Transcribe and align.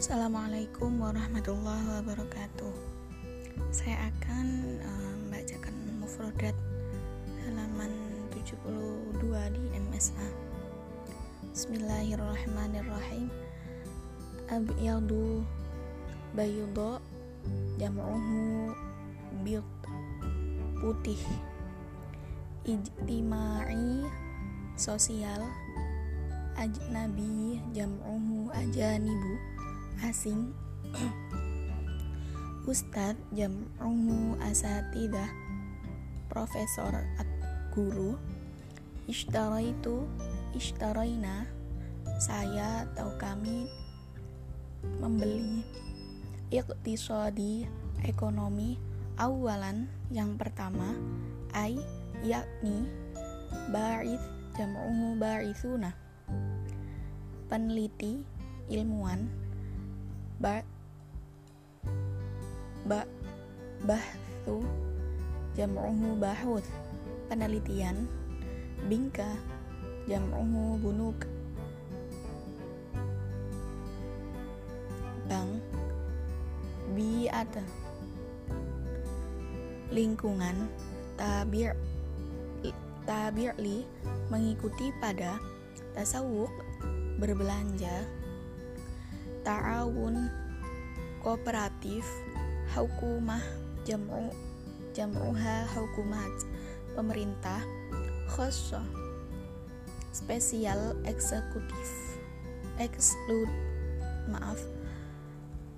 Assalamualaikum 0.00 0.96
warahmatullahi 0.96 2.00
wabarakatuh. 2.00 2.72
Saya 3.68 4.08
akan 4.08 4.80
uh, 4.80 5.12
membacakan 5.28 5.76
mufradat 6.00 6.56
halaman 7.44 7.92
72 8.32 9.20
di 9.52 9.60
MSA. 9.76 10.24
Bismillahirrahmanirrahim. 11.52 13.28
Abyadu 14.48 15.44
bayudo 16.32 16.96
jam'uhu 17.76 18.72
bid 19.44 19.68
putih 20.80 21.20
ijtimai 22.64 24.08
sosial 24.80 25.44
ajnabi 26.56 27.60
jam'uhu 27.76 28.48
ajanibu 28.56 29.49
asing. 30.04 30.52
Ustadz 32.68 33.20
jam'uhu 33.34 34.36
asatidah 34.44 35.28
profesor 36.30 36.92
at 37.18 37.26
guru 37.74 38.14
ishtaraitu 39.10 40.06
ishtaraina 40.54 41.50
saya 42.22 42.86
atau 42.86 43.10
kami 43.18 43.66
membeli 45.02 45.66
iktisadi 46.52 47.66
ekonomi 48.06 48.78
awalan 49.18 49.90
yang 50.12 50.36
pertama 50.36 50.94
ai 51.56 51.80
yakni 52.22 52.86
ba'ith 53.72 54.22
jam'uhu 54.54 55.18
ba'ithuna 55.18 55.90
peneliti 57.50 58.22
ilmuwan 58.70 59.26
ba. 60.40 60.64
Ba. 62.88 63.04
Bahthu 63.84 64.64
jam'uhu 65.52 66.16
bahut. 66.16 66.64
Penelitian. 67.28 68.08
Bingka. 68.88 69.36
Jam'uhu 70.08 70.80
bunuk. 70.80 71.28
Bang. 75.28 75.60
Bi'ata 76.96 77.62
lingkungan. 79.92 80.66
Tabir 81.20 81.76
tabirli 83.04 83.84
mengikuti 84.32 84.94
pada 85.02 85.36
tasawuk 85.92 86.52
berbelanja 87.18 88.06
ta'awun 89.44 90.28
kooperatif 91.20 92.04
hukumah 92.72 93.42
jam'u 93.84 94.32
jam'uha 94.94 95.66
hukumat 95.72 96.34
pemerintah 96.96 97.62
khosso 98.28 98.80
spesial 100.10 100.96
eksekutif 101.06 101.88
ekslud 102.80 103.50
maaf 104.28 104.60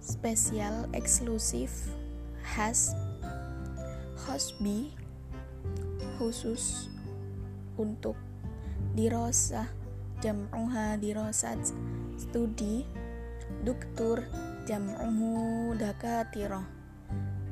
spesial 0.03 0.91
eksklusif 0.95 1.91
khas 2.43 2.91
khosbi 4.19 4.91
khusus 6.19 6.91
untuk 7.79 8.19
dirosah 8.95 9.67
jam'uha 10.23 10.99
dirosat 11.01 11.59
studi 12.15 12.87
doktur 13.61 14.25
jam'uhu 14.64 15.77
dakatiro 15.77 16.64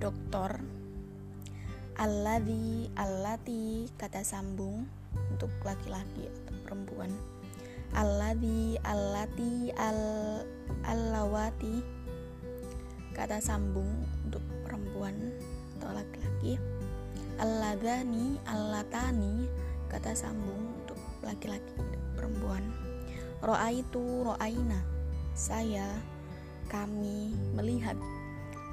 doktor. 0.01 0.57
Alladhi 2.01 2.89
allati 2.97 3.85
kata 4.01 4.25
sambung 4.25 4.89
untuk 5.29 5.53
laki-laki 5.61 6.33
atau 6.33 6.57
perempuan. 6.65 7.13
Alladhi 7.93 8.81
allati 8.81 9.69
al 9.77 10.01
allawati 10.89 11.85
kata 13.13 13.37
sambung 13.45 14.09
untuk 14.25 14.41
perempuan 14.65 15.13
atau 15.77 15.93
laki-laki. 15.93 16.57
Alladhani 17.37 18.41
allatani 18.49 19.45
kata 19.93 20.17
sambung 20.17 20.81
untuk 20.81 20.97
laki-laki 21.21 21.77
perempuan. 22.17 22.65
Roa 23.45 23.69
itu 23.69 24.25
roaina 24.25 25.00
saya 25.35 25.87
kami 26.71 27.35
melihat 27.57 27.97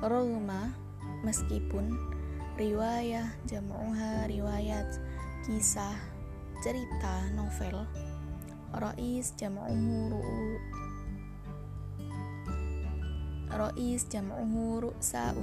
Roma 0.01 0.73
meskipun 1.25 1.97
riwayah 2.57 3.29
jam'uha 3.49 4.29
riwayat 4.29 4.89
kisah 5.45 5.97
cerita 6.61 7.29
novel 7.37 7.85
Rois 8.75 9.31
jam'uhu 9.39 10.11
ru'u. 10.11 10.59
Rois 13.47 14.01
jam'uhu 14.11 14.83
ru'sa'u 14.83 15.39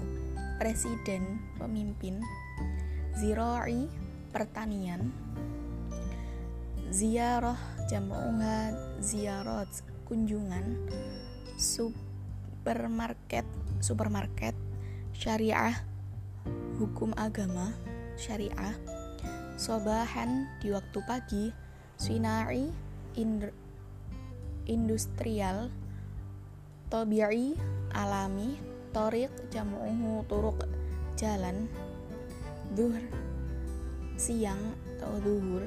presiden 0.61 1.41
pemimpin 1.57 2.21
Ziroi 3.17 3.89
pertanian. 4.29 5.09
Ziarah 6.93 7.59
jam'uha 7.89 8.77
ziarat 9.01 9.94
kunjungan 10.05 10.77
supermarket 11.57 13.45
supermarket 13.81 14.53
syariah 15.17 15.77
hukum 16.77 17.17
agama 17.17 17.73
syariah 18.17 18.77
sobahan 19.57 20.51
di 20.61 20.75
waktu 20.75 20.99
pagi 21.09 21.45
sinai 21.97 22.69
industrial 24.67 25.71
tobi'i 26.91 27.55
alami 27.95 28.59
torik 28.91 29.31
jam'uhu 29.51 30.27
turuk 30.27 30.67
jalan 31.15 31.71
duhr 32.75 33.01
siang 34.19 34.61
atau 34.99 35.19
duhur 35.23 35.63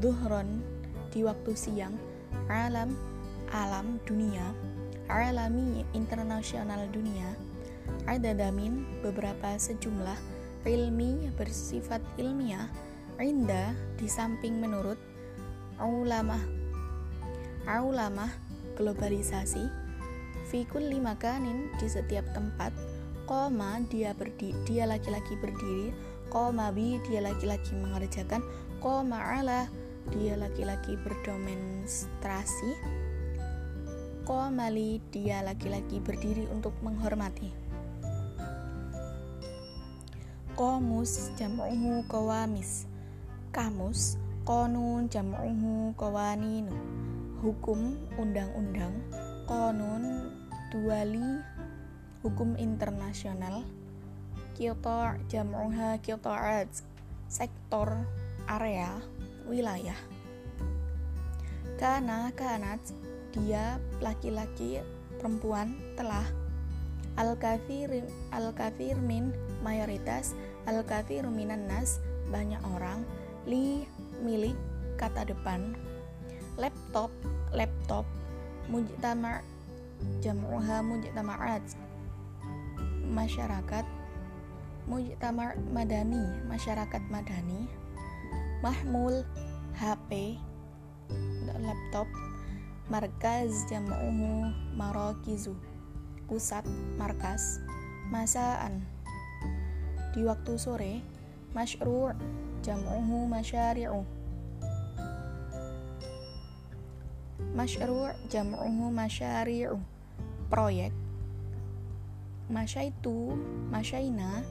duhron 0.00 0.64
di 1.12 1.20
waktu 1.24 1.52
siang 1.52 1.96
alam 2.48 3.09
alam 3.50 3.98
dunia 4.06 4.54
alami 5.10 5.82
internasional 5.90 6.86
dunia 6.94 7.34
ada 8.06 8.30
damin 8.30 8.86
beberapa 9.02 9.58
sejumlah 9.58 10.16
ilmi 10.62 11.34
bersifat 11.34 11.98
ilmiah 12.14 12.70
inda 13.18 13.74
di 13.98 14.06
samping 14.06 14.62
menurut 14.62 14.96
ulama 15.82 16.38
ulama 17.66 18.30
globalisasi 18.78 19.66
fikul 20.46 20.82
lima 20.86 21.18
kanin 21.18 21.70
di 21.82 21.86
setiap 21.90 22.26
tempat 22.30 22.70
koma 23.26 23.82
dia 23.90 24.14
berdiri 24.14 24.54
dia 24.66 24.86
laki-laki 24.86 25.34
berdiri 25.38 25.90
koma 26.30 26.70
bi 26.70 27.02
dia 27.10 27.22
laki-laki 27.22 27.74
mengerjakan 27.74 28.42
koma 28.78 29.18
ala 29.18 29.66
dia 30.14 30.34
laki-laki 30.38 30.98
berdemonstrasi 31.02 32.74
Komali 34.22 35.00
dia 35.08 35.40
laki-laki 35.40 35.98
berdiri 35.98 36.44
untuk 36.52 36.76
menghormati. 36.84 37.50
Komus 40.52 41.32
jam'uhu 41.40 42.04
kawamis 42.04 42.84
Kamus 43.48 44.20
konun 44.44 45.08
jam'uhu 45.08 45.96
kawaninu 45.96 46.76
Hukum 47.40 47.96
undang-undang 48.20 48.92
Konun 49.48 50.28
duali 50.68 51.40
Hukum 52.20 52.52
internasional. 52.60 53.64
Kyoto 54.52 55.16
jam'uha 55.32 55.96
kyoto'at 56.04 56.68
Sektor 57.32 57.96
area 58.44 59.00
wilayah. 59.48 59.96
Kana 61.80 62.28
kanat 62.36 62.84
dia 63.30 63.78
laki-laki 64.02 64.82
perempuan 65.18 65.78
telah 65.94 66.24
al-kafir 67.18 68.06
al-kafir 68.32 68.96
min 68.96 69.34
mayoritas 69.60 70.32
al-kafir 70.64 71.26
minan 71.28 71.68
nas 71.68 72.00
banyak 72.30 72.60
orang 72.76 73.02
li 73.44 73.84
milik 74.22 74.56
kata 75.00 75.24
depan. 75.26 75.74
Laptop 76.60 77.08
laptop 77.56 78.04
mujtama 78.68 79.40
jam'uha 80.20 80.84
mujtama'at 80.84 81.64
masyarakat 83.10 83.84
mujtama 84.86 85.56
madani 85.72 86.24
masyarakat 86.46 87.02
madani. 87.08 87.66
Mahmul 88.60 89.24
HP 89.72 90.36
laptop 91.56 92.04
markaz 92.90 93.70
jam'uhu 93.70 94.50
marakizu 94.74 95.54
pusat 96.26 96.66
markas 96.98 97.62
masaan. 98.10 98.82
Di 100.10 100.26
waktu 100.26 100.58
sore 100.58 100.94
masyru' 101.54 102.10
jam'uhu 102.66 103.30
masyari'u. 103.30 104.02
Masyru' 107.54 108.10
jam'uhu 108.26 108.90
masyari'u. 108.90 109.78
Proyek 110.50 110.90
masyaitu 112.50 113.38
masyaina 113.70 114.42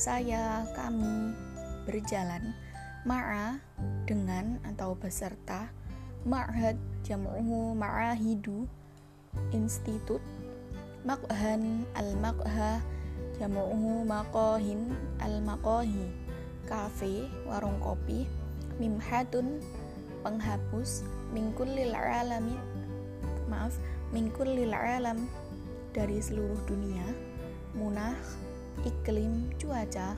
saya 0.00 0.64
kami 0.72 1.36
berjalan 1.84 2.56
ma'a 3.04 3.60
dengan 4.08 4.56
atau 4.64 4.96
beserta 4.96 5.68
ma'had 6.24 6.80
jam'uhu 7.04 7.76
ma'ahidu 7.76 8.64
institut 9.52 10.24
makhan 11.04 11.84
al-makha 11.92 12.80
jamu'uhu 13.38 14.06
maqahin 14.06 14.94
al-maqahi. 15.20 16.10
Kafe 16.64 17.28
warung 17.44 17.76
kopi. 17.82 18.24
Mimhatun 18.80 19.60
penghapus. 20.24 21.04
Mingkul 21.34 21.66
lil 21.66 21.92
alamin 21.92 22.62
maaf 23.50 23.74
mingkul 24.14 24.46
lil 24.46 24.72
alam 24.72 25.26
dari 25.92 26.22
seluruh 26.22 26.56
dunia. 26.64 27.04
Munah 27.74 28.16
iklim 28.86 29.50
cuaca. 29.60 30.16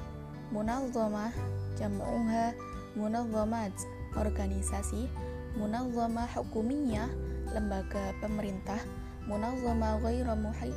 Munazzamah 0.54 1.34
jam'uha 1.74 2.54
munazzamat 2.94 3.74
organisasi 4.14 5.10
munazzamah 5.56 6.28
hukumiyah 6.36 7.08
lembaga 7.50 8.12
pemerintah 8.20 8.80
munazzama 9.24 9.96
ghaira 10.04 10.36
muhai 10.36 10.72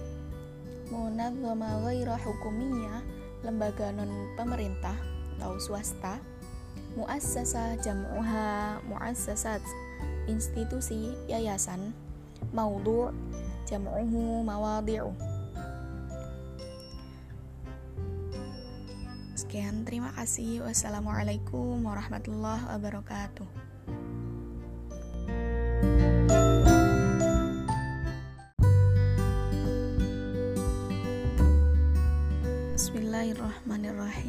munazzama 0.90 1.84
ghaira 1.86 2.16
hukumiyah 2.16 3.04
lembaga 3.44 3.92
non 3.92 4.10
pemerintah 4.40 4.96
atau 5.38 5.56
swasta 5.60 6.20
muassasa 6.96 7.78
jam'uha 7.80 8.80
muassasat 8.88 9.64
institusi 10.28 11.16
yayasan 11.28 11.96
maudhu' 12.52 13.14
jam'uhu 13.68 14.44
mawadhi'u 14.44 15.12
Sekian, 19.40 19.88
terima 19.88 20.12
kasih. 20.14 20.62
Wassalamualaikum 20.62 21.82
warahmatullahi 21.82 22.70
wabarakatuh. 22.70 23.48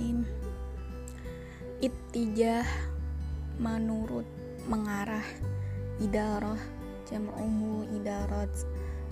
Bismillahirrahmanirrahim 0.00 1.84
Ittijah 1.84 2.64
menurut 3.60 4.24
mengarah 4.64 5.28
idarah 6.00 6.56
jam'uhu 7.04 7.84
idarat 8.00 8.48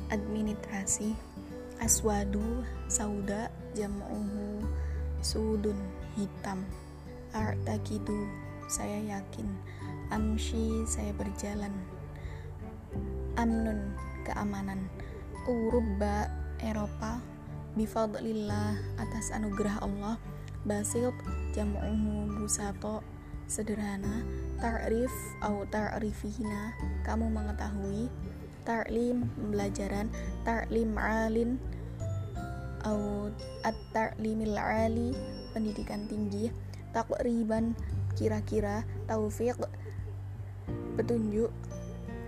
administrasi 0.09 1.13
aswadu 1.85 2.65
sauda 2.89 3.53
jam'uhu 3.77 4.65
sudun 5.21 5.77
hitam. 6.17 6.65
Artakidu 7.37 8.25
saya 8.73 9.21
yakin. 9.21 9.45
Amshi 10.09 10.89
saya 10.89 11.13
berjalan. 11.13 11.77
Amnun 13.37 13.93
keamanan. 14.25 14.89
Urubba 15.45 16.33
Eropa 16.65 17.21
bifadlillah 17.77 18.81
atas 18.97 19.37
anugerah 19.37 19.85
Allah 19.85 20.17
basit 20.67 21.15
jam'uhu 21.55 22.39
busato 22.39 23.05
sederhana. 23.49 24.23
Ta'rif 24.59 25.13
au 25.41 25.63
ta'rifina 25.67 26.75
kamu 27.07 27.31
mengetahui. 27.31 28.11
Ta'lim 28.67 29.25
pembelajaran. 29.39 30.13
Ta'lim 30.45 30.93
alin 31.01 31.57
au 32.85 33.33
at-ta'limil 33.65 34.59
ali 34.61 35.17
pendidikan 35.57 36.05
tinggi. 36.11 36.53
Takriban 36.93 37.73
kira-kira. 38.19 38.85
Taufiq 39.09 39.57
petunjuk. 41.01 41.55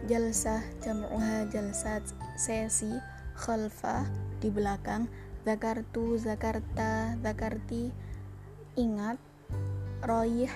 Jalsah 0.08 0.64
jam'uha 0.80 1.50
jalsat 1.52 2.02
sesi. 2.40 2.96
Khalfa 3.36 4.08
di 4.40 4.48
belakang. 4.48 5.08
Zakartu 5.44 6.20
zakarta 6.20 7.16
zakarti 7.24 7.88
ingat 8.78 9.18
royih 10.04 10.52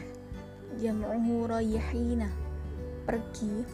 jam'uhu 0.78 1.50
royihina 1.50 2.30
pergi 3.06 3.66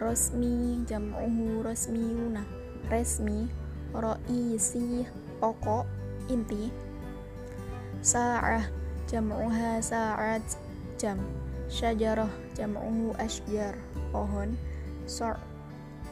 resmi 0.00 0.84
jam'uhu 0.84 1.64
resmiyuna 1.64 2.44
resmi 2.92 3.48
ro'isi 3.92 5.04
pokok 5.40 5.84
inti. 6.32 6.72
Sa'ah 8.02 8.66
jam'uha 9.06 9.78
sa'at 9.78 10.42
jam. 10.96 11.20
Syajarah 11.72 12.28
jam'uhu 12.52 13.16
asjar 13.16 13.76
pohon 14.12 14.56
sor 15.08 15.40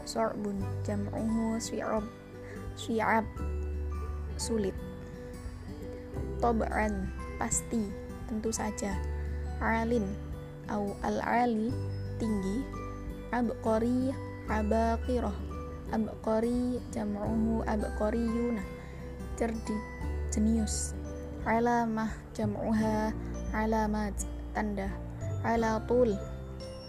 sorbun. 0.09 0.61
Jam'uhu 0.85 1.61
swi'ab 1.61 2.05
swi'ab 2.77 3.27
sulit. 4.41 4.77
Tob'an 6.41 7.20
pasti 7.41 7.89
tentu 8.29 8.53
saja. 8.53 8.93
Alin 9.65 10.05
au 10.69 10.93
al-ali 11.01 11.73
tinggi. 12.21 12.61
Abqari 13.33 14.13
abaqirah. 14.53 15.33
Abqari 15.91 16.77
jam'uhu 16.93 17.65
abqariyuna. 17.65 18.61
Cerdi 19.41 19.77
jenius. 20.29 20.93
Alamah 21.49 22.13
jam'uha 22.37 23.17
alamat 23.57 24.15
tanda. 24.53 24.93
Alatul 25.41 26.13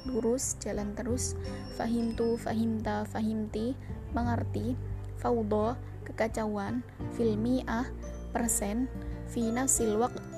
lurus 0.03 0.59
jalan 0.59 0.91
terus. 0.93 1.39
Fahimtu 1.79 2.35
fahimta 2.35 3.07
fahimti 3.07 3.73
mengerti. 4.11 4.75
Faudo 5.17 5.79
kekacauan. 6.03 6.83
Filmiah 7.15 7.87
persen. 8.35 8.91
Fi 9.31 9.47
nafsil 9.47 9.95
waqt 9.95 10.30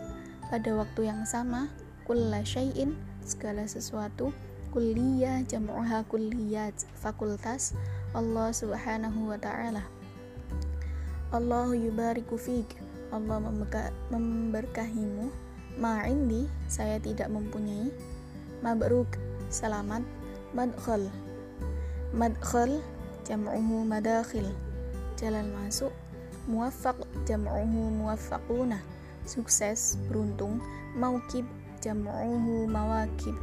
pada 0.54 0.70
waktu 0.78 1.10
yang 1.10 1.26
sama 1.26 1.74
kulla 2.06 2.46
syai'in 2.46 2.94
segala 3.26 3.66
sesuatu 3.66 4.30
kulliyah 4.70 5.42
jam'uha 5.50 6.06
kulliyat 6.06 6.78
fakultas 6.94 7.74
Allah 8.14 8.54
subhanahu 8.54 9.34
wa 9.34 9.38
ta'ala. 9.42 9.82
Allah 11.34 11.74
yubariku 11.74 12.38
fik 12.38 12.78
Allah 13.10 13.42
memberkahimu. 14.14 15.34
Ma'indi 15.82 16.46
saya 16.70 17.02
tidak 17.02 17.34
mempunyai. 17.34 17.90
Mabruk 18.62 19.10
selamat. 19.50 20.06
Madkhal 20.54 21.10
madkhal 22.14 22.78
jam'uhu 23.26 23.90
madakhil. 23.90 24.54
Jalan 25.18 25.50
masuk 25.50 25.90
muwaffaq 26.46 27.02
jam'uhu 27.26 27.90
muwaffaquna 27.90 28.93
sukses 29.26 30.00
beruntung 30.08 30.60
maukib 30.96 31.48
jam'uhu 31.84 32.68
mawakib 32.70 33.36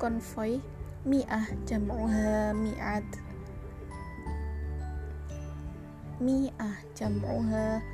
konvoy 0.00 0.58
mi'ah 1.06 1.46
jam'uha 1.68 2.50
mi'ad 2.54 3.06
mi'ah 6.18 6.76
jam'uha 6.96 7.84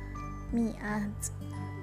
mi'ad 0.53 1.17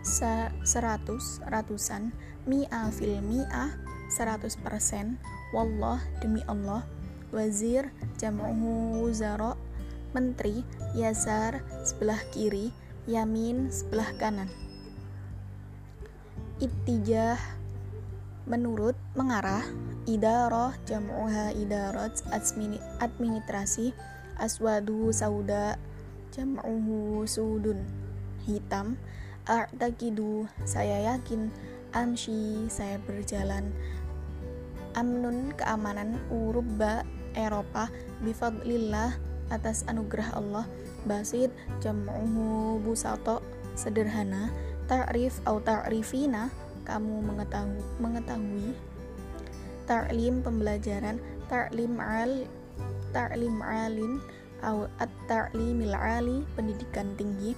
Sa 0.01 0.49
seratus 0.65 1.45
ratusan. 1.45 2.17
Mi'ah 2.49 2.89
fil 2.89 3.21
mi'ah 3.21 3.77
seratus 4.09 4.57
persen. 4.57 5.21
Wallah 5.53 6.01
demi 6.25 6.41
Allah. 6.49 6.89
Wazir 7.37 7.93
jam'uhu 8.17 9.05
wuzara 9.05 9.55
menteri 10.11 10.67
yasar 10.99 11.63
sebelah 11.87 12.19
kiri 12.35 12.75
yamin 13.07 13.71
sebelah 13.71 14.11
kanan 14.19 14.51
ittijah 16.61 17.41
menurut 18.45 18.93
mengarah 19.17 19.65
idaroh 20.05 20.77
jam'uha 20.85 21.57
idarat 21.57 22.21
administrasi 23.01 23.97
aswadu 24.37 25.09
sauda 25.09 25.81
jam'uhu 26.37 27.25
sudun 27.25 27.81
hitam 28.45 29.01
a'takidu 29.49 30.45
saya 30.69 31.17
yakin 31.17 31.49
amshi 31.97 32.69
saya 32.69 33.01
berjalan. 33.03 33.73
Amnun 34.95 35.55
keamanan 35.55 36.19
urubba 36.29 37.07
Eropa 37.33 37.89
bifadlillah 38.21 39.15
atas 39.51 39.87
anugerah 39.87 40.35
Allah. 40.35 40.67
Basit 41.07 41.49
jam'uhu 41.81 42.79
busato 42.85 43.41
sederhana 43.79 44.51
ta'rif 44.91 45.39
atau 45.47 45.63
ta'rifina 45.63 46.51
kamu 46.83 47.23
mengetahui 47.23 47.79
mengetahui. 48.03 48.75
Ta'lim 49.87 50.43
pembelajaran 50.43 51.23
ta'lim 51.47 52.03
al 52.03 52.43
ta'lim 53.15 53.63
alin 53.63 54.19
atau 54.59 54.91
at-ta'limil 54.99 55.95
ali 55.95 56.43
pendidikan 56.59 57.15
tinggi. 57.15 57.55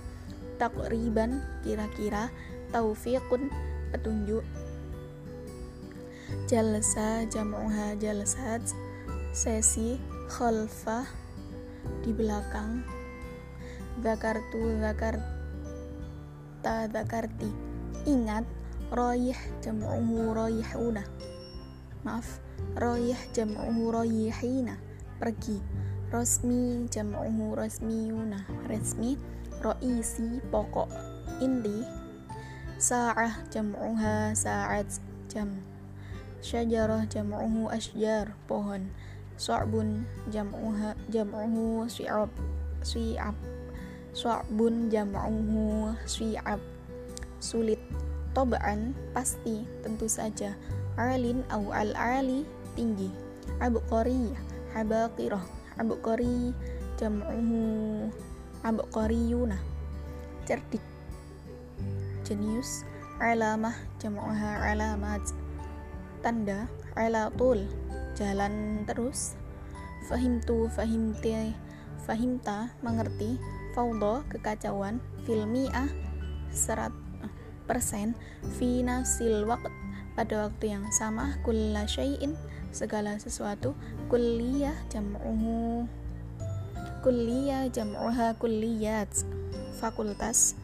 Takriban 0.60 1.40
kira-kira. 1.64 2.28
Taufiqun 2.72 3.52
petunjuk. 3.92 4.44
Jalsa 6.48 7.26
jam'uha 7.28 7.96
jalsat. 8.00 8.64
Sesi 9.32 9.96
khalfa 10.28 11.04
di 12.04 12.12
belakang. 12.12 12.84
Zakartu 14.00 14.80
zakarta 16.62 16.86
zakarti. 16.94 17.50
Ingat 18.06 18.46
royih 18.94 19.38
jam'uhu 19.58 20.30
royihuna. 20.30 21.02
Maaf 22.06 22.38
royih 22.78 23.18
jam'uhu 23.34 23.90
royihina. 23.90 24.78
Pergi. 25.18 25.58
Rosmi 26.14 26.86
jam'uhu 26.86 27.58
rosmiyuna. 27.58 28.46
Resmi 28.70 29.18
roisi 29.58 30.38
pokok. 30.54 30.86
Inti 31.42 31.82
sa'ah 32.78 33.42
jam'uha 33.50 34.30
sa'at 34.30 34.86
jam. 35.26 35.58
Syajarah 36.38 37.10
jam'uhu 37.10 37.74
asjar 37.74 38.38
pohon. 38.46 38.86
Su'bun 39.34 40.06
jam'uha 40.30 40.94
jam'uhu 41.10 41.90
syi'ab 41.90 42.30
syi'ab 42.86 43.34
su'bun 44.12 44.92
jam'uhu 44.92 45.92
syi'ab 46.04 46.60
sulit. 47.40 47.80
Tobaan 48.32 48.96
pasti 49.12 49.68
tentu 49.84 50.08
saja. 50.08 50.56
Alin 50.96 51.44
au 51.52 51.68
al 51.72 51.92
ali 51.96 52.48
tinggi. 52.72 53.12
Abqari 53.60 54.32
habaqirah. 54.72 55.44
Abqari 55.76 56.56
jam'uhu 56.96 58.08
abqariyuna 58.64 59.60
cerdik. 60.48 60.80
Jenius 62.24 62.88
alamah 63.20 63.76
jam'uha 64.00 64.72
alamat. 64.72 65.20
Tanda 66.24 66.68
alatul. 66.96 67.68
Jalan 68.16 68.84
terus. 68.88 69.36
Fahimtu 70.08 70.68
fahimti 70.72 71.52
fahimta 72.02 72.74
mengerti 72.82 73.38
faudo 73.72 74.24
kekacauan. 74.32 75.02
Filmiah 75.26 75.88
serat 76.52 76.92
persen. 77.66 78.14
Fi 78.56 78.84
waqt 79.44 79.72
pada 80.12 80.48
waktu 80.48 80.76
yang 80.76 80.84
sama 80.92 81.40
kulla 81.44 81.88
syai'in 81.88 82.36
segala 82.72 83.16
sesuatu. 83.16 83.76
Kulliyah 84.12 84.76
jam'uhu. 84.92 85.88
Kulliyah 87.02 87.72
jam'uha 87.72 88.36
kulliyat. 88.36 89.10
Fakultas. 89.80 90.54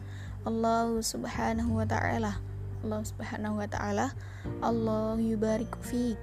Allah 0.47 0.87
subhanahu 1.03 1.81
wa 1.81 1.85
ta'ala. 1.85 2.49
Allah 2.79 3.01
Subhanahu 3.03 3.59
wa 3.59 3.67
taala. 3.67 4.15
Allah 4.63 5.19
yubarik 5.19 5.71
fik. 5.83 6.19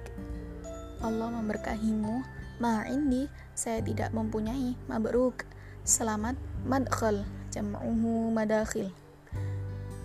Allah 1.05 1.29
memberkahimu. 1.29 2.25
Ma 2.57 2.81
indi 2.89 3.29
saya 3.53 3.81
tidak 3.85 4.09
mempunyai. 4.13 4.73
Mabruk. 4.89 5.45
Selamat 5.85 6.35
madkhal 6.67 7.23
jam'uhu 7.55 8.27
madakhil. 8.35 8.91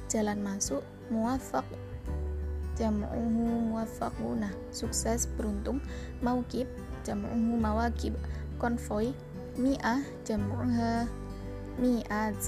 Jalan 0.07 0.39
masuk 0.47 0.87
muwafaq 1.11 1.67
jam'uhu 2.79 3.75
muwafaquna 3.75 4.55
sukses 4.71 5.27
beruntung. 5.35 5.83
Maukib 6.23 6.71
jam'uhu 7.03 7.59
mawakib. 7.59 8.15
Konvoy 8.63 9.11
mi'ah 9.59 10.07
jam'uha 10.23 11.11
mi'at 11.83 12.39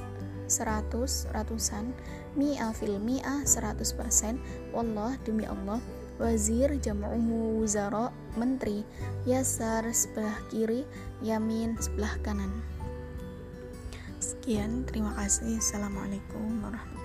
seratus 0.47 1.27
ratusan. 1.35 1.91
Mi'a 2.39 2.71
fil 2.71 3.03
mi'a 3.03 3.43
100% 3.43 4.39
wallah 4.71 5.19
demi 5.27 5.43
Allah. 5.43 5.83
Wazir 6.23 6.71
jam'uhu 6.79 7.59
wuzara 7.59 8.15
menteri. 8.39 8.87
Yasar 9.27 9.91
sebelah 9.91 10.39
kiri. 10.55 10.87
Yamin 11.19 11.75
sebelah 11.83 12.15
kanan 12.23 12.74
sekian. 14.45 14.85
Terima 14.85 15.09
kasih. 15.17 15.57
Assalamualaikum 15.57 16.61
warahmatullahi 16.61 17.04